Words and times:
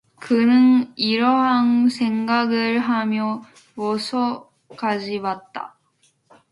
그는 0.15 0.91
이러한 0.95 1.89
생각을 1.89 2.79
하며 2.79 3.43
원소까지 3.75 5.19
왔다. 5.19 5.77